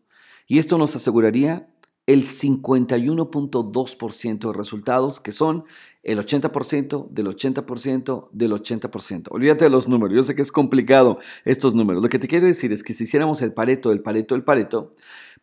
Y 0.46 0.58
esto 0.60 0.78
nos 0.78 0.96
aseguraría 0.96 1.68
el 2.06 2.24
51.2% 2.24 4.46
de 4.46 4.52
resultados, 4.52 5.20
que 5.20 5.32
son 5.32 5.64
el 6.02 6.18
80% 6.18 7.08
del 7.10 7.26
80% 7.26 8.28
del 8.32 8.52
80%. 8.52 9.28
Olvídate 9.30 9.64
de 9.64 9.70
los 9.70 9.88
números, 9.88 10.14
yo 10.14 10.22
sé 10.22 10.36
que 10.36 10.42
es 10.42 10.52
complicado 10.52 11.18
estos 11.44 11.74
números. 11.74 12.02
Lo 12.02 12.08
que 12.08 12.20
te 12.20 12.28
quiero 12.28 12.46
decir 12.46 12.72
es 12.72 12.84
que 12.84 12.94
si 12.94 13.04
hiciéramos 13.04 13.42
el 13.42 13.52
pareto, 13.52 13.90
el 13.90 14.00
pareto, 14.02 14.34
el 14.34 14.44
pareto, 14.44 14.92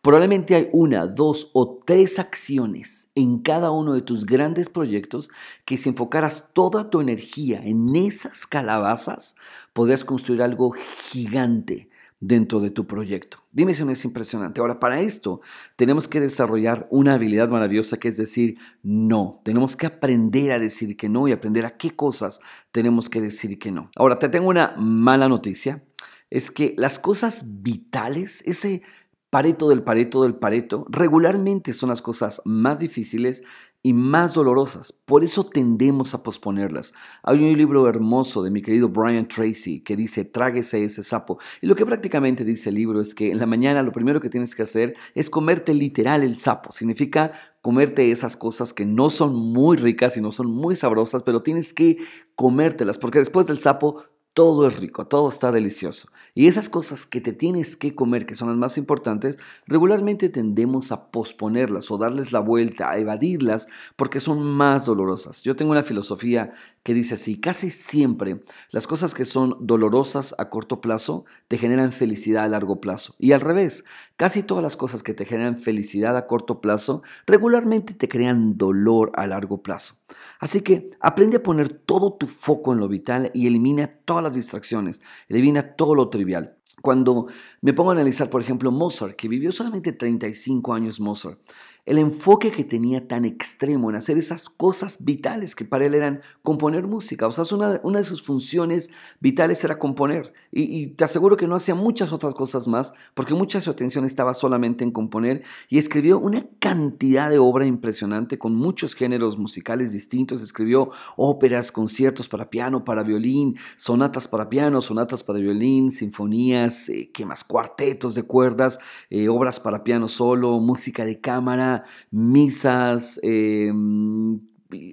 Probablemente 0.04 0.54
hay 0.54 0.68
una, 0.72 1.06
dos 1.06 1.48
o 1.54 1.80
tres 1.82 2.18
acciones 2.18 3.10
en 3.14 3.38
cada 3.38 3.70
uno 3.70 3.94
de 3.94 4.02
tus 4.02 4.26
grandes 4.26 4.68
proyectos 4.68 5.30
que 5.64 5.78
si 5.78 5.88
enfocaras 5.88 6.50
toda 6.52 6.90
tu 6.90 7.00
energía 7.00 7.62
en 7.64 7.96
esas 7.96 8.46
calabazas, 8.46 9.34
podrías 9.72 10.04
construir 10.04 10.42
algo 10.42 10.72
gigante 10.72 11.88
dentro 12.26 12.60
de 12.60 12.70
tu 12.70 12.86
proyecto. 12.86 13.38
Dime 13.52 13.74
si 13.74 13.84
no 13.84 13.90
es 13.90 14.04
impresionante. 14.04 14.60
Ahora, 14.60 14.80
para 14.80 15.00
esto 15.00 15.42
tenemos 15.76 16.08
que 16.08 16.20
desarrollar 16.20 16.88
una 16.90 17.14
habilidad 17.14 17.50
maravillosa 17.50 17.98
que 17.98 18.08
es 18.08 18.16
decir 18.16 18.56
no. 18.82 19.42
Tenemos 19.44 19.76
que 19.76 19.86
aprender 19.86 20.52
a 20.52 20.58
decir 20.58 20.96
que 20.96 21.10
no 21.10 21.28
y 21.28 21.32
aprender 21.32 21.66
a 21.66 21.76
qué 21.76 21.90
cosas 21.90 22.40
tenemos 22.72 23.10
que 23.10 23.20
decir 23.20 23.58
que 23.58 23.72
no. 23.72 23.90
Ahora, 23.96 24.18
te 24.18 24.30
tengo 24.30 24.48
una 24.48 24.74
mala 24.78 25.28
noticia. 25.28 25.84
Es 26.30 26.50
que 26.50 26.74
las 26.78 26.98
cosas 26.98 27.62
vitales, 27.62 28.42
ese 28.46 28.82
pareto 29.28 29.68
del 29.68 29.82
pareto 29.82 30.22
del 30.22 30.36
pareto, 30.36 30.86
regularmente 30.88 31.74
son 31.74 31.90
las 31.90 32.00
cosas 32.00 32.40
más 32.46 32.78
difíciles 32.78 33.42
y 33.86 33.92
más 33.92 34.32
dolorosas. 34.32 34.92
Por 34.92 35.24
eso 35.24 35.44
tendemos 35.44 36.14
a 36.14 36.22
posponerlas. 36.22 36.94
Hay 37.22 37.44
un 37.44 37.54
libro 37.54 37.86
hermoso 37.86 38.42
de 38.42 38.50
mi 38.50 38.62
querido 38.62 38.88
Brian 38.88 39.28
Tracy 39.28 39.80
que 39.80 39.94
dice, 39.94 40.24
tráguese 40.24 40.84
ese 40.84 41.02
sapo. 41.02 41.38
Y 41.60 41.66
lo 41.66 41.76
que 41.76 41.84
prácticamente 41.84 42.46
dice 42.46 42.70
el 42.70 42.76
libro 42.76 42.98
es 42.98 43.14
que 43.14 43.30
en 43.30 43.38
la 43.38 43.44
mañana 43.44 43.82
lo 43.82 43.92
primero 43.92 44.22
que 44.22 44.30
tienes 44.30 44.54
que 44.54 44.62
hacer 44.62 44.96
es 45.14 45.28
comerte 45.28 45.74
literal 45.74 46.22
el 46.22 46.38
sapo. 46.38 46.72
Significa 46.72 47.32
comerte 47.60 48.10
esas 48.10 48.38
cosas 48.38 48.72
que 48.72 48.86
no 48.86 49.10
son 49.10 49.34
muy 49.34 49.76
ricas 49.76 50.16
y 50.16 50.22
no 50.22 50.30
son 50.30 50.50
muy 50.50 50.76
sabrosas, 50.76 51.22
pero 51.22 51.42
tienes 51.42 51.74
que 51.74 51.98
comértelas 52.36 52.96
porque 52.96 53.18
después 53.18 53.46
del 53.46 53.58
sapo 53.58 54.02
todo 54.32 54.66
es 54.66 54.80
rico, 54.80 55.06
todo 55.06 55.28
está 55.28 55.52
delicioso. 55.52 56.08
Y 56.36 56.48
esas 56.48 56.68
cosas 56.68 57.06
que 57.06 57.20
te 57.20 57.32
tienes 57.32 57.76
que 57.76 57.94
comer, 57.94 58.26
que 58.26 58.34
son 58.34 58.48
las 58.48 58.56
más 58.56 58.76
importantes, 58.76 59.38
regularmente 59.66 60.28
tendemos 60.28 60.90
a 60.90 61.12
posponerlas 61.12 61.90
o 61.92 61.98
darles 61.98 62.32
la 62.32 62.40
vuelta, 62.40 62.90
a 62.90 62.98
evadirlas, 62.98 63.68
porque 63.94 64.18
son 64.18 64.42
más 64.42 64.84
dolorosas. 64.86 65.44
Yo 65.44 65.54
tengo 65.54 65.70
una 65.70 65.84
filosofía 65.84 66.52
que 66.82 66.92
dice 66.92 67.14
así, 67.14 67.40
casi 67.40 67.70
siempre 67.70 68.42
las 68.70 68.88
cosas 68.88 69.14
que 69.14 69.24
son 69.24 69.56
dolorosas 69.60 70.34
a 70.38 70.50
corto 70.50 70.80
plazo 70.80 71.24
te 71.46 71.56
generan 71.56 71.92
felicidad 71.92 72.44
a 72.44 72.48
largo 72.48 72.80
plazo. 72.80 73.14
Y 73.20 73.30
al 73.30 73.40
revés, 73.40 73.84
casi 74.16 74.42
todas 74.42 74.62
las 74.62 74.76
cosas 74.76 75.02
que 75.02 75.14
te 75.14 75.24
generan 75.24 75.58
felicidad 75.58 76.16
a 76.16 76.26
corto 76.26 76.60
plazo 76.60 77.02
regularmente 77.26 77.94
te 77.94 78.08
crean 78.08 78.56
dolor 78.56 79.12
a 79.14 79.26
largo 79.26 79.62
plazo. 79.62 79.96
Así 80.40 80.60
que 80.62 80.90
aprende 81.00 81.38
a 81.38 81.42
poner 81.42 81.72
todo 81.72 82.14
tu 82.14 82.26
foco 82.26 82.72
en 82.72 82.80
lo 82.80 82.88
vital 82.88 83.30
y 83.34 83.46
elimina 83.46 83.86
todas 83.86 84.22
las 84.22 84.34
distracciones, 84.34 85.02
elimina 85.28 85.74
todo 85.74 85.94
lo 85.94 86.08
trivial. 86.08 86.56
Cuando 86.82 87.28
me 87.62 87.72
pongo 87.72 87.90
a 87.90 87.94
analizar, 87.94 88.28
por 88.28 88.42
ejemplo, 88.42 88.70
Mozart, 88.70 89.16
que 89.16 89.28
vivió 89.28 89.52
solamente 89.52 89.92
35 89.92 90.74
años 90.74 91.00
Mozart, 91.00 91.38
el 91.86 91.98
enfoque 91.98 92.50
que 92.50 92.64
tenía 92.64 93.06
tan 93.06 93.26
extremo 93.26 93.90
en 93.90 93.96
hacer 93.96 94.16
esas 94.16 94.46
cosas 94.46 95.04
vitales 95.04 95.54
que 95.54 95.66
para 95.66 95.84
él 95.84 95.94
eran 95.94 96.22
componer 96.42 96.86
música. 96.86 97.26
O 97.26 97.32
sea, 97.32 97.44
una, 97.54 97.78
una 97.82 97.98
de 97.98 98.06
sus 98.06 98.22
funciones 98.22 98.90
vitales 99.20 99.62
era 99.64 99.78
componer. 99.78 100.32
Y, 100.50 100.86
te 100.88 101.04
aseguro 101.04 101.36
que 101.36 101.46
no 101.46 101.56
hacía 101.56 101.74
muchas 101.74 102.12
otras 102.12 102.34
cosas 102.34 102.68
más, 102.68 102.94
porque 103.12 103.34
mucha 103.34 103.60
su 103.60 103.70
atención 103.70 104.04
estaba 104.04 104.32
solamente 104.32 104.82
en 104.82 104.92
componer. 104.92 105.42
Y 105.68 105.76
escribió 105.76 106.18
una 106.18 106.46
cantidad 106.58 107.28
de 107.28 107.38
obra 107.38 107.66
impresionante 107.66 108.38
con 108.38 108.54
muchos 108.54 108.94
géneros 108.94 109.36
musicales 109.36 109.92
distintos. 109.92 110.40
Escribió 110.40 110.90
óperas, 111.16 111.70
conciertos 111.70 112.30
para 112.30 112.48
piano, 112.48 112.84
para 112.84 113.02
violín, 113.02 113.58
sonatas 113.76 114.26
para 114.26 114.48
piano, 114.48 114.80
sonatas 114.80 115.22
para 115.22 115.38
violín, 115.38 115.90
sinfonías, 115.90 116.88
eh, 116.88 117.10
¿qué 117.12 117.26
más? 117.26 117.44
Cuartetos 117.44 118.14
de 118.14 118.22
cuerdas, 118.22 118.78
eh, 119.10 119.28
obras 119.28 119.60
para 119.60 119.84
piano 119.84 120.08
solo, 120.08 120.58
música 120.60 121.04
de 121.04 121.20
cámara 121.20 121.73
misas, 122.10 123.18
em, 123.22 124.38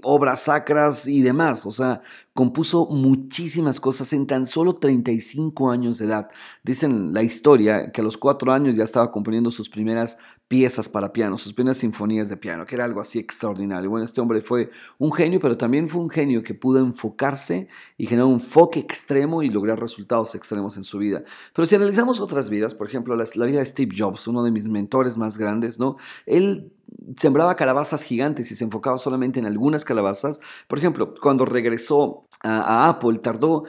obras 0.04 0.42
sacras 0.42 1.08
y 1.08 1.22
demás. 1.22 1.66
O 1.66 1.72
sea, 1.72 2.02
compuso 2.34 2.88
muchísimas 2.88 3.80
cosas 3.80 4.14
en 4.14 4.26
tan 4.26 4.46
solo 4.46 4.74
35 4.74 5.70
años 5.70 5.98
de 5.98 6.06
edad. 6.06 6.30
Dicen 6.64 7.14
la 7.14 7.24
historia 7.24 7.92
que 7.92 8.02
a 8.02 8.04
los 8.04 8.18
cuatro 8.18 8.54
años 8.54 8.76
ya 8.76 8.84
estaba 8.84 9.12
componiendo 9.12 9.52
sus 9.52 9.70
primeras 9.70 10.18
piezas 10.48 10.90
para 10.90 11.14
piano, 11.14 11.38
sus 11.38 11.54
primeras 11.54 11.78
sinfonías 11.78 12.30
de 12.30 12.38
piano, 12.38 12.66
que 12.66 12.76
era 12.76 12.86
algo 12.86 13.02
así 13.02 13.20
extraordinario. 13.20 13.90
Bueno, 13.90 14.06
este 14.06 14.22
hombre 14.22 14.42
fue 14.42 14.70
un 14.98 15.12
genio, 15.12 15.40
pero 15.40 15.58
también 15.58 15.88
fue 15.88 16.02
un 16.02 16.10
genio 16.10 16.44
que 16.44 16.54
pudo 16.54 16.80
enfocarse 16.80 17.68
y 17.98 18.06
generar 18.06 18.28
un 18.28 18.34
enfoque 18.34 18.80
extremo 18.80 19.44
y 19.44 19.50
lograr 19.50 19.80
resultados 19.80 20.36
extremos 20.36 20.78
en 20.78 20.84
su 20.84 20.98
vida. 20.98 21.24
Pero 21.54 21.66
si 21.66 21.76
analizamos 21.76 22.20
otras 22.20 22.50
vidas, 22.50 22.76
por 22.76 22.88
ejemplo, 22.88 23.16
la, 23.16 23.26
la 23.36 23.46
vida 23.46 23.60
de 23.60 23.66
Steve 23.66 23.96
Jobs, 23.98 24.28
uno 24.28 24.44
de 24.44 24.52
mis 24.52 24.68
mentores 24.68 25.18
más 25.18 25.38
grandes, 25.38 25.80
¿no? 25.80 25.98
Él 26.26 26.74
sembraba 27.18 27.56
calabazas 27.56 28.04
gigantes 28.04 28.52
y 28.52 28.56
se 28.56 28.64
enfocaba 28.64 28.98
solamente 28.98 29.40
en 29.40 29.46
algunas 29.46 29.86
calabazas. 29.86 30.40
Por 30.68 30.80
ejemplo, 30.80 31.14
cuando 31.22 31.46
regresó 31.46 32.21
a, 32.44 32.90
Apple, 32.90 33.20
tardó 33.20 33.66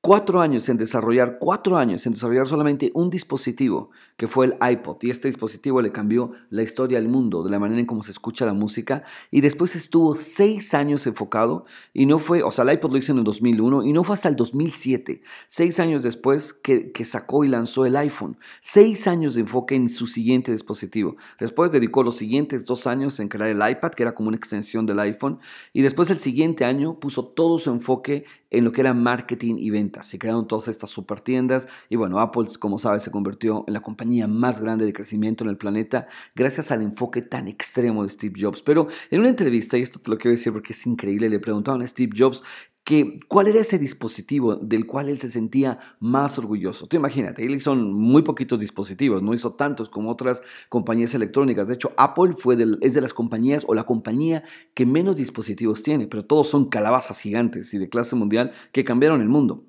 cuatro 0.00 0.40
años 0.40 0.68
en 0.68 0.76
desarrollar, 0.76 1.38
cuatro 1.40 1.76
años 1.76 2.04
en 2.06 2.12
desarrollar 2.12 2.46
solamente 2.46 2.90
un 2.94 3.10
dispositivo, 3.10 3.90
que 4.16 4.28
fue 4.28 4.46
el 4.46 4.56
iPod. 4.60 4.98
Y 5.02 5.10
este 5.10 5.28
dispositivo 5.28 5.82
le 5.82 5.92
cambió 5.92 6.32
la 6.50 6.62
historia 6.62 6.98
al 6.98 7.08
mundo, 7.08 7.42
de 7.42 7.50
la 7.50 7.58
manera 7.58 7.80
en 7.80 7.86
cómo 7.86 8.02
se 8.02 8.12
escucha 8.12 8.46
la 8.46 8.52
música. 8.52 9.02
Y 9.30 9.40
después 9.40 9.74
estuvo 9.76 10.14
seis 10.14 10.74
años 10.74 11.06
enfocado, 11.06 11.66
y 11.92 12.06
no 12.06 12.18
fue, 12.18 12.42
o 12.42 12.50
sea, 12.50 12.64
el 12.64 12.72
iPod 12.72 12.92
lo 12.92 12.98
hizo 12.98 13.12
en 13.12 13.18
el 13.18 13.24
2001, 13.24 13.84
y 13.84 13.92
no 13.92 14.04
fue 14.04 14.14
hasta 14.14 14.28
el 14.28 14.36
2007, 14.36 15.22
seis 15.46 15.80
años 15.80 16.02
después, 16.02 16.52
que, 16.52 16.92
sacó 17.04 17.44
y 17.44 17.48
lanzó 17.48 17.84
el 17.84 17.96
iPhone. 17.96 18.38
Seis 18.60 19.06
años 19.06 19.34
de 19.34 19.42
enfoque 19.42 19.74
en 19.74 19.90
su 19.90 20.06
siguiente 20.06 20.52
dispositivo. 20.52 21.16
Después 21.38 21.70
dedicó 21.70 22.02
los 22.02 22.16
siguientes 22.16 22.64
dos 22.64 22.86
años 22.86 23.20
en 23.20 23.28
crear 23.28 23.50
el 23.50 23.70
iPad, 23.70 23.90
que 23.90 24.04
era 24.04 24.14
como 24.14 24.28
una 24.28 24.38
extensión 24.38 24.86
del 24.86 25.00
iPhone. 25.00 25.38
Y 25.74 25.82
después 25.82 26.08
el 26.08 26.18
siguiente 26.18 26.64
año 26.64 26.98
puso 26.98 27.26
todo 27.26 27.58
su 27.58 27.70
enfoque 27.70 28.24
en 28.50 28.64
lo 28.64 28.72
que 28.72 28.80
era 28.80 28.94
marketing 28.94 29.56
y 29.58 29.70
ventas. 29.70 30.06
Se 30.06 30.18
crearon 30.18 30.46
todas 30.46 30.68
estas 30.68 30.90
super 30.90 31.20
tiendas 31.20 31.68
y 31.88 31.96
bueno, 31.96 32.20
Apple, 32.20 32.46
como 32.58 32.78
sabes, 32.78 33.02
se 33.02 33.10
convirtió 33.10 33.64
en 33.66 33.74
la 33.74 33.80
compañía 33.80 34.03
más 34.28 34.60
grande 34.60 34.84
de 34.84 34.92
crecimiento 34.92 35.44
en 35.44 35.50
el 35.50 35.56
planeta 35.56 36.06
gracias 36.34 36.70
al 36.70 36.82
enfoque 36.82 37.22
tan 37.22 37.48
extremo 37.48 38.02
de 38.02 38.08
Steve 38.08 38.40
Jobs. 38.40 38.62
Pero 38.62 38.88
en 39.10 39.20
una 39.20 39.28
entrevista, 39.28 39.78
y 39.78 39.82
esto 39.82 39.98
te 39.98 40.10
lo 40.10 40.18
quiero 40.18 40.32
decir 40.36 40.52
porque 40.52 40.72
es 40.72 40.86
increíble, 40.86 41.28
le 41.28 41.38
preguntaban 41.38 41.82
a 41.82 41.86
Steve 41.86 42.12
Jobs 42.16 42.42
que 42.84 43.18
cuál 43.28 43.48
era 43.48 43.60
ese 43.60 43.78
dispositivo 43.78 44.56
del 44.56 44.86
cual 44.86 45.08
él 45.08 45.18
se 45.18 45.30
sentía 45.30 45.78
más 46.00 46.38
orgulloso. 46.38 46.86
Tú 46.86 46.96
imagínate, 46.96 47.44
él 47.44 47.54
hizo 47.54 47.74
muy 47.74 48.22
poquitos 48.22 48.60
dispositivos, 48.60 49.22
no 49.22 49.32
hizo 49.32 49.54
tantos 49.54 49.88
como 49.88 50.10
otras 50.10 50.42
compañías 50.68 51.14
electrónicas. 51.14 51.66
De 51.66 51.74
hecho, 51.74 51.90
Apple 51.96 52.34
fue 52.34 52.58
es 52.82 52.94
de 52.94 53.00
las 53.00 53.14
compañías 53.14 53.64
o 53.66 53.74
la 53.74 53.84
compañía 53.84 54.44
que 54.74 54.84
menos 54.84 55.16
dispositivos 55.16 55.82
tiene, 55.82 56.06
pero 56.06 56.26
todos 56.26 56.48
son 56.48 56.68
calabazas 56.68 57.20
gigantes 57.20 57.72
y 57.72 57.78
de 57.78 57.88
clase 57.88 58.16
mundial 58.16 58.52
que 58.70 58.84
cambiaron 58.84 59.22
el 59.22 59.30
mundo. 59.30 59.64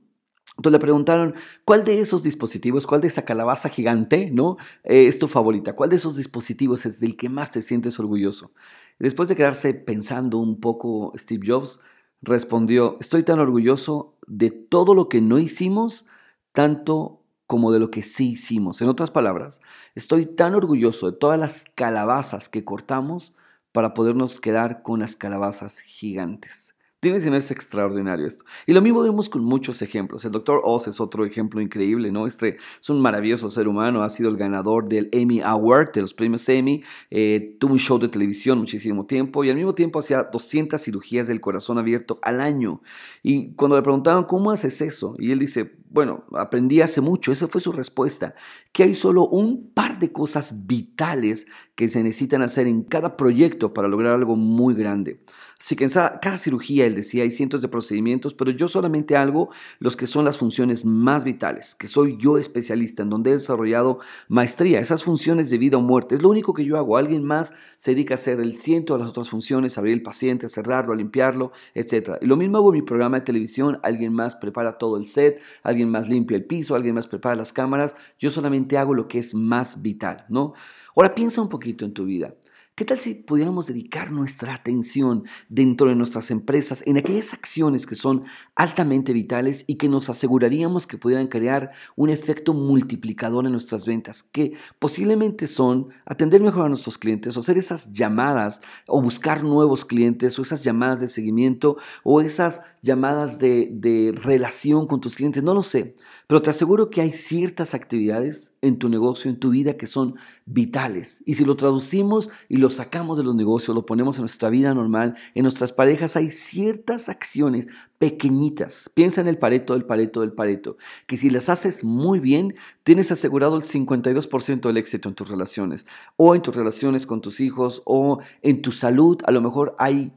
Entonces 0.57 0.71
le 0.71 0.79
preguntaron, 0.79 1.35
¿cuál 1.65 1.83
de 1.83 1.99
esos 1.99 2.23
dispositivos, 2.23 2.87
cuál 2.87 3.01
de 3.01 3.07
esa 3.07 3.25
calabaza 3.25 3.69
gigante, 3.69 4.31
¿no? 4.31 4.57
Eh, 4.83 5.07
es 5.07 5.19
tu 5.19 5.27
favorita? 5.27 5.73
¿Cuál 5.75 5.89
de 5.89 5.97
esos 5.97 6.15
dispositivos 6.15 6.85
es 6.85 6.99
del 6.99 7.17
que 7.17 7.29
más 7.29 7.51
te 7.51 7.61
sientes 7.61 7.99
orgulloso? 7.99 8.53
Después 8.99 9.27
de 9.27 9.35
quedarse 9.35 9.73
pensando 9.73 10.37
un 10.37 10.59
poco 10.61 11.11
Steve 11.17 11.45
Jobs, 11.45 11.81
respondió, 12.21 12.97
estoy 13.01 13.23
tan 13.23 13.39
orgulloso 13.39 14.17
de 14.27 14.51
todo 14.51 14.95
lo 14.95 15.09
que 15.09 15.21
no 15.21 15.39
hicimos, 15.39 16.07
tanto 16.53 17.21
como 17.47 17.71
de 17.71 17.79
lo 17.79 17.91
que 17.91 18.01
sí 18.01 18.31
hicimos. 18.31 18.81
En 18.81 18.89
otras 18.89 19.11
palabras, 19.11 19.61
estoy 19.93 20.25
tan 20.25 20.55
orgulloso 20.55 21.11
de 21.11 21.17
todas 21.17 21.39
las 21.39 21.65
calabazas 21.65 22.49
que 22.49 22.65
cortamos 22.65 23.35
para 23.71 23.93
podernos 23.93 24.39
quedar 24.39 24.81
con 24.81 25.01
las 25.01 25.15
calabazas 25.15 25.79
gigantes. 25.79 26.74
Dime 27.05 27.21
si 27.21 27.29
no 27.29 27.35
es 27.35 27.51
extraordinario 27.51 28.25
esto. 28.25 28.45
Y 28.65 28.73
lo 28.73 28.81
mismo 28.81 29.03
vemos 29.03 29.29
con 29.29 29.43
muchos 29.43 29.83
ejemplos. 29.83 30.25
El 30.25 30.31
Dr. 30.31 30.61
Oz 30.63 30.87
es 30.87 30.99
otro 30.99 31.23
ejemplo 31.23 31.61
increíble, 31.61 32.11
¿no? 32.11 32.25
Este 32.25 32.57
es 32.81 32.89
un 32.89 32.99
maravilloso 32.99 33.47
ser 33.51 33.67
humano, 33.67 34.01
ha 34.01 34.09
sido 34.09 34.27
el 34.27 34.37
ganador 34.37 34.89
del 34.89 35.09
Emmy 35.11 35.39
Award, 35.39 35.91
de 35.91 36.01
los 36.01 36.15
premios 36.15 36.49
Emmy, 36.49 36.81
eh, 37.11 37.57
tuvo 37.59 37.73
un 37.73 37.79
show 37.79 37.99
de 37.99 38.07
televisión 38.07 38.57
muchísimo 38.57 39.05
tiempo 39.05 39.43
y 39.43 39.51
al 39.51 39.55
mismo 39.55 39.75
tiempo 39.75 39.99
hacía 39.99 40.23
200 40.23 40.81
cirugías 40.81 41.27
del 41.27 41.41
corazón 41.41 41.77
abierto 41.77 42.17
al 42.23 42.41
año. 42.41 42.81
Y 43.21 43.51
cuando 43.53 43.75
le 43.75 43.83
preguntaban, 43.83 44.23
¿cómo 44.23 44.49
haces 44.49 44.81
eso? 44.81 45.15
Y 45.19 45.29
él 45.29 45.37
dice, 45.37 45.75
bueno, 45.95 46.25
aprendí 46.33 46.81
hace 46.81 46.99
mucho, 46.99 47.31
esa 47.31 47.47
fue 47.47 47.61
su 47.61 47.71
respuesta, 47.71 48.35
que 48.73 48.83
hay 48.83 48.95
solo 48.95 49.29
un 49.29 49.71
par 49.73 49.97
de 49.97 50.11
cosas 50.11 50.67
vitales 50.67 51.47
que 51.73 51.87
se 51.87 52.03
necesitan 52.03 52.41
hacer 52.41 52.67
en 52.67 52.83
cada 52.83 53.15
proyecto 53.15 53.73
para 53.73 53.87
lograr 53.87 54.13
algo 54.13 54.35
muy 54.35 54.73
grande. 54.73 55.21
Así 55.57 55.77
que 55.77 55.85
en 55.85 55.89
cada 55.89 56.37
cirugía, 56.37 56.85
él 56.85 56.95
decía, 56.95 57.23
hay 57.23 57.31
cientos 57.31 57.61
de 57.61 57.69
procedimientos, 57.69 58.33
pero 58.33 58.51
yo 58.51 58.67
solamente 58.67 59.15
hago 59.15 59.49
los 59.79 59.95
que 59.95 60.05
son 60.05 60.25
las 60.25 60.37
funciones 60.37 60.83
más 60.83 61.23
vitales, 61.23 61.75
que 61.75 61.87
soy 61.87 62.17
yo 62.19 62.37
especialista, 62.37 63.03
en 63.03 63.09
donde 63.09 63.31
he 63.31 63.33
desarrollado 63.33 63.99
maestría, 64.27 64.81
esas 64.81 65.03
funciones 65.03 65.49
de 65.49 65.57
vida 65.57 65.77
o 65.77 65.81
muerte. 65.81 66.15
Es 66.15 66.21
lo 66.21 66.29
único 66.29 66.53
que 66.53 66.65
yo 66.65 66.77
hago. 66.77 66.97
Alguien 66.97 67.23
más 67.23 67.53
se 67.77 67.91
dedica 67.91 68.13
a 68.13 68.15
hacer 68.15 68.41
el 68.41 68.53
ciento 68.53 68.93
de 68.93 68.99
las 68.99 69.09
otras 69.09 69.29
funciones, 69.29 69.77
abrir 69.77 69.93
el 69.93 70.01
paciente, 70.01 70.49
cerrarlo, 70.49 70.93
limpiarlo, 70.93 71.53
etc. 71.73 72.17
Lo 72.21 72.35
mismo 72.35 72.57
hago 72.57 72.73
en 72.73 72.79
mi 72.79 72.85
programa 72.85 73.19
de 73.19 73.25
televisión, 73.25 73.79
alguien 73.81 74.13
más 74.13 74.35
prepara 74.35 74.77
todo 74.77 74.97
el 74.97 75.07
set, 75.07 75.41
alguien 75.63 75.84
más 75.89 76.09
limpia 76.09 76.37
el 76.37 76.45
piso, 76.45 76.75
alguien 76.75 76.95
más 76.95 77.07
prepara 77.07 77.35
las 77.35 77.53
cámaras, 77.53 77.95
yo 78.17 78.29
solamente 78.29 78.77
hago 78.77 78.93
lo 78.93 79.07
que 79.07 79.19
es 79.19 79.33
más 79.33 79.81
vital, 79.81 80.25
¿no? 80.29 80.53
Ahora 80.95 81.13
piensa 81.13 81.41
un 81.41 81.49
poquito 81.49 81.85
en 81.85 81.93
tu 81.93 82.05
vida. 82.05 82.33
¿Qué 82.77 82.83
tal 82.83 82.99
si 82.99 83.13
pudiéramos 83.15 83.67
dedicar 83.67 84.11
nuestra 84.11 84.53
atención 84.53 85.23
dentro 85.47 85.87
de 85.87 85.95
nuestras 85.95 86.29
empresas 86.29 86.83
en 86.85 86.97
aquellas 86.97 87.33
acciones 87.33 87.85
que 87.85 87.95
son 87.95 88.19
altamente 88.53 89.13
vitales 89.13 89.63
y 89.65 89.75
que 89.75 89.87
nos 89.87 90.09
aseguraríamos 90.09 90.85
que 90.85 90.97
pudieran 90.97 91.27
crear 91.27 91.71
un 91.95 92.09
efecto 92.09 92.53
multiplicador 92.53 93.45
en 93.45 93.53
nuestras 93.53 93.85
ventas, 93.85 94.23
que 94.23 94.57
posiblemente 94.77 95.47
son 95.47 95.87
atender 96.05 96.41
mejor 96.41 96.65
a 96.65 96.67
nuestros 96.67 96.97
clientes 96.97 97.37
o 97.37 97.39
hacer 97.39 97.57
esas 97.57 97.93
llamadas 97.93 98.59
o 98.87 99.01
buscar 99.01 99.45
nuevos 99.45 99.85
clientes 99.85 100.37
o 100.37 100.41
esas 100.41 100.65
llamadas 100.65 100.99
de 100.99 101.07
seguimiento 101.07 101.77
o 102.03 102.19
esas 102.19 102.63
llamadas 102.81 103.39
de, 103.39 103.69
de 103.71 104.13
relación 104.21 104.85
con 104.85 104.99
tus 104.99 105.15
clientes? 105.15 105.43
No 105.43 105.53
lo 105.53 105.63
sé, 105.63 105.95
pero 106.27 106.41
te 106.41 106.49
aseguro 106.49 106.89
que 106.89 106.99
hay 106.99 107.11
ciertas 107.11 107.73
actividades 107.73 108.57
en 108.61 108.79
tu 108.79 108.89
negocio, 108.89 109.31
en 109.31 109.39
tu 109.39 109.51
vida 109.51 109.77
que 109.77 109.87
son 109.87 110.15
vitales. 110.45 111.23
Y 111.25 111.35
si 111.35 111.45
lo 111.45 111.55
traducimos 111.55 112.29
y 112.49 112.57
lo 112.57 112.64
lo 112.65 112.71
sacamos 112.71 113.19
de 113.19 113.23
los 113.23 113.35
negocios, 113.35 113.75
lo 113.75 113.85
ponemos 113.85 114.17
en 114.17 114.23
nuestra 114.23 114.49
vida 114.49 114.73
normal, 114.73 115.13
en 115.35 115.43
nuestras 115.43 115.71
parejas, 115.71 116.15
hay 116.15 116.31
ciertas 116.31 117.09
acciones 117.09 117.67
pequeñitas. 117.99 118.89
Piensa 118.91 119.21
en 119.21 119.27
el 119.27 119.37
pareto, 119.37 119.73
del 119.73 119.85
pareto, 119.85 120.21
del 120.21 120.33
pareto, 120.33 120.75
que 121.05 121.15
si 121.15 121.29
las 121.29 121.47
haces 121.47 121.83
muy 121.83 122.19
bien, 122.19 122.55
tienes 122.83 123.11
asegurado 123.11 123.55
el 123.55 123.61
52% 123.61 124.61
del 124.61 124.77
éxito 124.77 125.09
en 125.09 125.13
tus 125.13 125.29
relaciones, 125.29 125.85
o 126.17 126.33
en 126.33 126.41
tus 126.41 126.55
relaciones 126.55 127.05
con 127.05 127.21
tus 127.21 127.39
hijos, 127.39 127.83
o 127.85 128.17
en 128.41 128.63
tu 128.63 128.71
salud. 128.71 129.19
A 129.27 129.31
lo 129.31 129.41
mejor 129.41 129.75
hay 129.77 130.11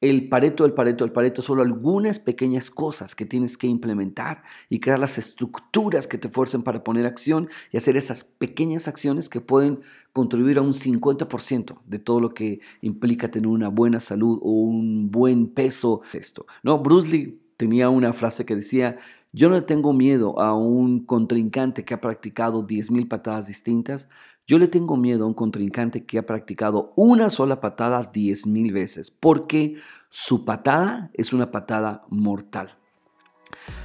el 0.00 0.28
pareto, 0.28 0.64
el 0.64 0.74
pareto, 0.74 1.04
el 1.04 1.10
pareto, 1.10 1.42
solo 1.42 1.62
algunas 1.62 2.20
pequeñas 2.20 2.70
cosas 2.70 3.16
que 3.16 3.26
tienes 3.26 3.56
que 3.56 3.66
implementar 3.66 4.44
y 4.68 4.78
crear 4.78 4.98
las 4.98 5.18
estructuras 5.18 6.06
que 6.06 6.18
te 6.18 6.28
fuercen 6.28 6.62
para 6.62 6.84
poner 6.84 7.04
acción 7.04 7.48
y 7.72 7.78
hacer 7.78 7.96
esas 7.96 8.22
pequeñas 8.22 8.86
acciones 8.86 9.28
que 9.28 9.40
pueden 9.40 9.80
contribuir 10.12 10.58
a 10.58 10.62
un 10.62 10.72
50% 10.72 11.80
de 11.84 11.98
todo 11.98 12.20
lo 12.20 12.32
que 12.32 12.60
implica 12.80 13.30
tener 13.30 13.48
una 13.48 13.68
buena 13.68 13.98
salud 13.98 14.38
o 14.42 14.50
un 14.50 15.10
buen 15.10 15.48
peso. 15.48 16.02
Esto, 16.12 16.46
¿no? 16.62 16.78
Bruce 16.78 17.08
Lee 17.08 17.40
tenía 17.56 17.88
una 17.88 18.12
frase 18.12 18.46
que 18.46 18.54
decía, 18.54 18.96
yo 19.32 19.50
no 19.50 19.64
tengo 19.64 19.92
miedo 19.92 20.40
a 20.40 20.54
un 20.54 21.04
contrincante 21.04 21.84
que 21.84 21.94
ha 21.94 22.00
practicado 22.00 22.66
10.000 22.66 23.08
patadas 23.08 23.48
distintas, 23.48 24.08
yo 24.48 24.58
le 24.58 24.66
tengo 24.66 24.96
miedo 24.96 25.24
a 25.24 25.26
un 25.26 25.34
contrincante 25.34 26.06
que 26.06 26.16
ha 26.16 26.24
practicado 26.24 26.94
una 26.96 27.28
sola 27.28 27.60
patada 27.60 28.08
diez 28.10 28.46
mil 28.46 28.72
veces, 28.72 29.10
porque 29.10 29.76
su 30.08 30.46
patada 30.46 31.10
es 31.12 31.34
una 31.34 31.50
patada 31.50 32.06
mortal. 32.08 32.78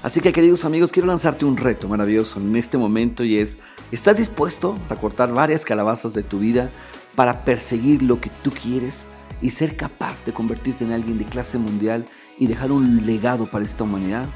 Así 0.03 0.21
que 0.21 0.31
queridos 0.31 0.63
amigos, 0.63 0.93
quiero 0.93 1.09
lanzarte 1.09 1.43
un 1.43 1.57
reto 1.57 1.89
maravilloso 1.89 2.39
en 2.39 2.55
este 2.55 2.77
momento 2.77 3.25
y 3.25 3.39
es, 3.39 3.59
¿estás 3.91 4.15
dispuesto 4.15 4.77
a 4.87 4.95
cortar 4.95 5.33
varias 5.33 5.65
calabazas 5.65 6.13
de 6.13 6.23
tu 6.23 6.39
vida 6.39 6.71
para 7.15 7.43
perseguir 7.43 8.01
lo 8.01 8.21
que 8.21 8.31
tú 8.41 8.51
quieres 8.51 9.09
y 9.41 9.51
ser 9.51 9.75
capaz 9.75 10.23
de 10.25 10.31
convertirte 10.31 10.85
en 10.85 10.93
alguien 10.93 11.17
de 11.17 11.25
clase 11.25 11.57
mundial 11.57 12.05
y 12.39 12.47
dejar 12.47 12.71
un 12.71 13.05
legado 13.05 13.47
para 13.47 13.65
esta 13.65 13.83
humanidad? 13.83 14.29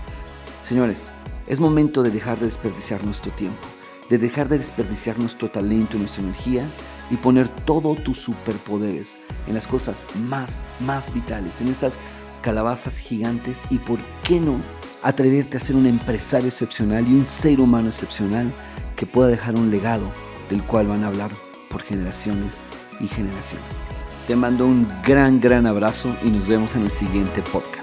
Señores, 0.61 1.09
es 1.47 1.61
momento 1.61 2.03
de 2.03 2.11
dejar 2.11 2.37
de 2.37 2.47
desperdiciar 2.47 3.05
nuestro 3.05 3.31
tiempo 3.31 3.65
de 4.09 4.17
dejar 4.17 4.47
de 4.49 4.57
desperdiciar 4.57 5.19
nuestro 5.19 5.49
talento 5.49 5.97
y 5.97 5.99
nuestra 5.99 6.23
energía 6.23 6.69
y 7.09 7.15
poner 7.15 7.47
todos 7.47 8.03
tus 8.03 8.19
superpoderes 8.19 9.17
en 9.47 9.53
las 9.53 9.67
cosas 9.67 10.05
más, 10.27 10.59
más 10.79 11.13
vitales, 11.13 11.61
en 11.61 11.69
esas 11.69 11.99
calabazas 12.41 12.97
gigantes 12.97 13.63
y 13.69 13.79
por 13.79 13.99
qué 14.23 14.39
no 14.39 14.59
atreverte 15.03 15.57
a 15.57 15.59
ser 15.59 15.75
un 15.75 15.85
empresario 15.85 16.47
excepcional 16.47 17.07
y 17.07 17.13
un 17.13 17.25
ser 17.25 17.59
humano 17.59 17.87
excepcional 17.87 18.53
que 18.95 19.05
pueda 19.05 19.29
dejar 19.29 19.55
un 19.55 19.71
legado 19.71 20.11
del 20.49 20.63
cual 20.63 20.87
van 20.87 21.03
a 21.03 21.07
hablar 21.07 21.31
por 21.69 21.81
generaciones 21.83 22.61
y 22.99 23.07
generaciones. 23.07 23.85
Te 24.27 24.35
mando 24.35 24.65
un 24.65 24.87
gran, 25.05 25.39
gran 25.39 25.65
abrazo 25.65 26.13
y 26.23 26.29
nos 26.29 26.47
vemos 26.47 26.75
en 26.75 26.83
el 26.83 26.91
siguiente 26.91 27.41
podcast. 27.41 27.76